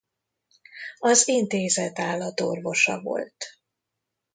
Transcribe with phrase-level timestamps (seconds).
[0.99, 3.59] Az intézet állatorvosa volt.